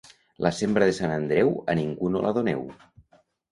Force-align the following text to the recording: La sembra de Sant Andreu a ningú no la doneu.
La 0.45 0.51
sembra 0.59 0.87
de 0.91 0.95
Sant 0.99 1.13
Andreu 1.17 1.53
a 1.75 1.77
ningú 1.83 2.11
no 2.17 2.25
la 2.27 2.35
doneu. 2.41 2.67